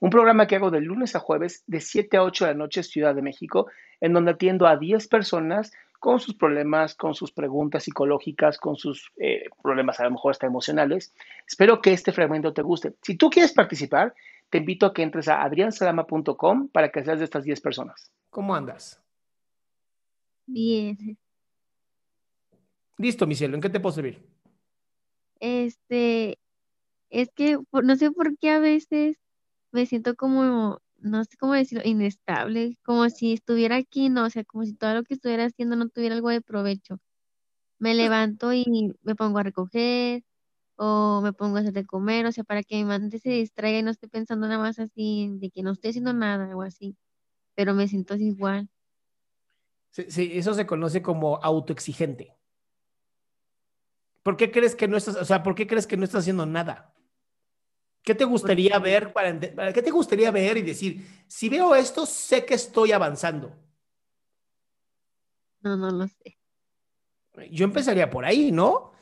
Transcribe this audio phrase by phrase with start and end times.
[0.00, 2.82] Un programa que hago de lunes a jueves de 7 a 8 de la noche
[2.82, 3.66] Ciudad de México,
[4.00, 9.10] en donde atiendo a 10 personas con sus problemas, con sus preguntas psicológicas, con sus
[9.16, 11.12] eh, problemas a lo mejor hasta emocionales.
[11.46, 12.94] Espero que este fragmento te guste.
[13.02, 14.14] Si tú quieres participar,
[14.50, 18.12] te invito a que entres a adriansalama.com para que seas de estas 10 personas.
[18.30, 19.00] ¿Cómo andas?
[20.46, 21.18] Bien.
[22.96, 23.56] Listo, mi cielo.
[23.56, 24.22] ¿En qué te puedo servir?
[25.40, 26.38] Este,
[27.10, 29.18] es que por- no sé por qué a veces
[29.72, 34.44] me siento como, no sé cómo decirlo, inestable, como si estuviera aquí, no, o sea,
[34.44, 37.00] como si todo lo que estuviera haciendo no tuviera algo de provecho.
[37.78, 40.24] Me levanto y me pongo a recoger
[40.76, 43.78] o me pongo a hacer de comer, o sea, para que mi mente se distraiga
[43.80, 46.96] y no esté pensando nada más así, de que no estoy haciendo nada o así,
[47.54, 48.70] pero me siento así igual.
[49.90, 52.36] Sí, sí, eso se conoce como autoexigente.
[54.22, 56.46] ¿Por qué crees que no estás, o sea, por qué crees que no estás haciendo
[56.46, 56.94] nada?
[58.08, 62.46] ¿Qué te gustaría ver para, qué te gustaría ver y decir, si veo esto, sé
[62.46, 63.54] que estoy avanzando?
[65.60, 66.38] No, no lo sé.
[67.50, 68.92] Yo empezaría por ahí, ¿no?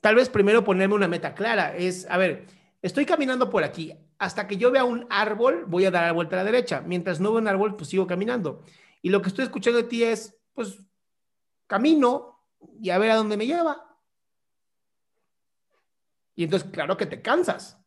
[0.00, 1.76] Tal vez primero ponerme una meta clara.
[1.76, 2.46] Es, a ver,
[2.80, 3.92] estoy caminando por aquí.
[4.16, 6.80] Hasta que yo vea un árbol, voy a dar la vuelta a la derecha.
[6.80, 8.64] Mientras no veo un árbol, pues sigo caminando.
[9.02, 10.78] Y lo que estoy escuchando de ti es, pues,
[11.66, 12.40] camino
[12.80, 13.94] y a ver a dónde me lleva.
[16.34, 17.83] Y entonces, claro que te cansas.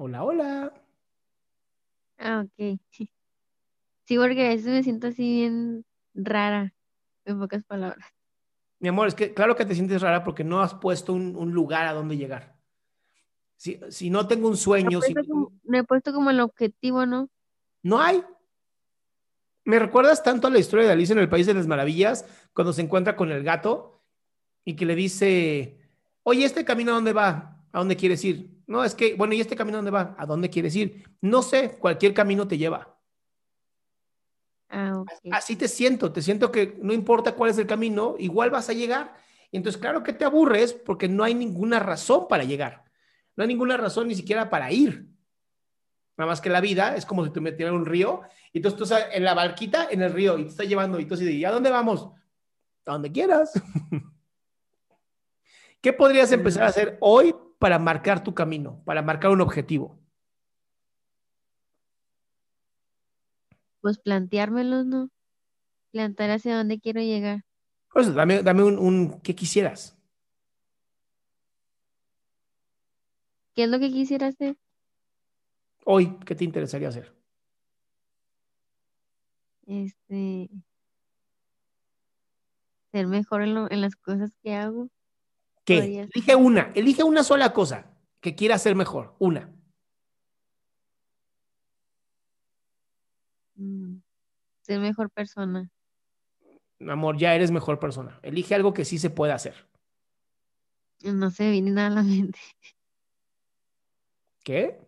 [0.00, 0.72] Hola, hola.
[2.18, 2.78] Ah, ok.
[2.88, 6.72] Sí, porque a veces me siento así bien rara,
[7.24, 8.08] en pocas palabras.
[8.78, 11.52] Mi amor, es que claro que te sientes rara porque no has puesto un, un
[11.52, 12.56] lugar a donde llegar.
[13.56, 16.30] Si, si no tengo un Me he sueño, si puesto como, me he puesto como
[16.30, 17.28] el objetivo, ¿no?
[17.82, 18.22] no hay.
[19.64, 22.72] Me recuerdas tanto a la historia de Alicia en el País de las Maravillas, cuando
[22.72, 24.04] se encuentra con el gato
[24.64, 25.80] y que le dice,
[26.22, 27.57] oye, ¿este camino a dónde va?
[27.78, 28.50] ¿A dónde quieres ir?
[28.66, 30.16] No, es que, bueno, ¿y este camino dónde va?
[30.18, 31.04] ¿A dónde quieres ir?
[31.20, 32.98] No sé, cualquier camino te lleva.
[34.68, 35.04] Ah.
[35.30, 38.72] Así te siento, te siento que no importa cuál es el camino, igual vas a
[38.72, 39.14] llegar.
[39.52, 42.82] Y entonces, claro que te aburres porque no hay ninguna razón para llegar.
[43.36, 45.06] No hay ninguna razón ni siquiera para ir.
[46.16, 48.22] Nada más que la vida es como si te metieran en un río
[48.52, 51.04] y entonces tú estás en la barquita en el río y te está llevando y
[51.04, 52.10] tú así ¿y a dónde vamos?
[52.86, 53.52] A donde quieras.
[55.80, 59.98] ¿Qué podrías empezar a hacer hoy para marcar tu camino, para marcar un objetivo?
[63.80, 65.08] Pues planteármelos, ¿no?
[65.92, 67.42] Plantear hacia dónde quiero llegar.
[67.92, 69.96] Pues dame, dame un, un ¿qué quisieras?
[73.54, 74.56] ¿Qué es lo que quisiera hacer?
[75.84, 77.12] Hoy, ¿qué te interesaría hacer?
[79.66, 80.48] Este,
[82.92, 84.88] ser mejor en, lo- en las cosas que hago.
[85.68, 85.80] ¿Qué?
[85.80, 86.12] Podría ser.
[86.14, 89.52] Elige una, elige una sola cosa que quiera hacer mejor, una.
[93.54, 93.98] Mm,
[94.62, 95.70] ser mejor persona.
[96.80, 98.18] Amor, ya eres mejor persona.
[98.22, 99.68] Elige algo que sí se pueda hacer.
[101.02, 102.38] No se me viene nada a la mente.
[104.42, 104.80] ¿Qué?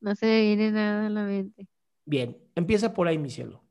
[0.00, 1.68] No se me viene nada a la mente.
[2.04, 3.65] Bien, empieza por ahí, mi cielo.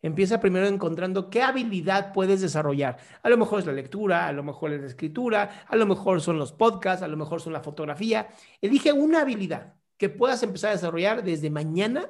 [0.00, 2.98] Empieza primero encontrando qué habilidad puedes desarrollar.
[3.22, 6.20] A lo mejor es la lectura, a lo mejor es la escritura, a lo mejor
[6.20, 8.28] son los podcasts, a lo mejor son la fotografía.
[8.60, 12.08] Elige una habilidad que puedas empezar a desarrollar desde mañana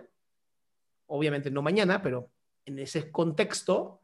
[1.09, 2.31] obviamente no mañana, pero
[2.65, 4.01] en ese contexto,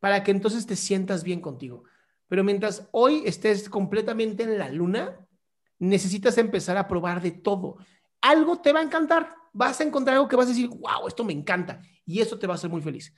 [0.00, 1.84] para que entonces te sientas bien contigo.
[2.28, 5.20] Pero mientras hoy estés completamente en la luna,
[5.78, 7.76] necesitas empezar a probar de todo.
[8.20, 11.24] Algo te va a encantar, vas a encontrar algo que vas a decir, wow, esto
[11.24, 13.14] me encanta, y eso te va a hacer muy feliz.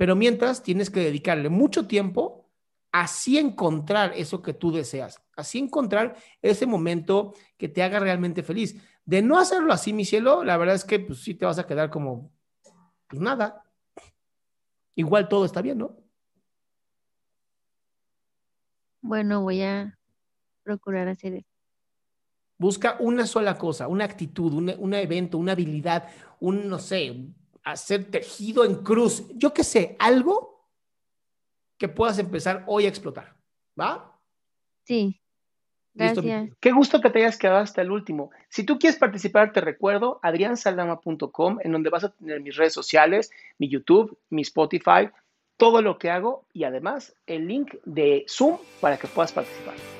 [0.00, 2.48] Pero mientras tienes que dedicarle mucho tiempo
[2.90, 8.82] así encontrar eso que tú deseas, así encontrar ese momento que te haga realmente feliz.
[9.04, 11.66] De no hacerlo así, mi cielo, la verdad es que pues sí te vas a
[11.66, 12.32] quedar como,
[13.08, 13.62] pues nada.
[14.94, 15.94] Igual todo está bien, ¿no?
[19.02, 19.98] Bueno, voy a
[20.62, 21.48] procurar hacer eso.
[22.56, 26.08] Busca una sola cosa, una actitud, un, evento, una habilidad,
[26.40, 30.68] un, no sé, hacer tejido en cruz, yo qué sé, algo
[31.78, 33.36] que puedas empezar hoy a explotar.
[33.78, 34.18] ¿Va?
[34.84, 35.20] Sí.
[35.94, 36.50] Gracias.
[36.60, 38.30] Qué gusto que te hayas quedado hasta el último.
[38.48, 43.30] Si tú quieres participar, te recuerdo adriansaldama.com, en donde vas a tener mis redes sociales,
[43.58, 45.10] mi YouTube, mi Spotify,
[45.56, 49.99] todo lo que hago y además el link de Zoom para que puedas participar.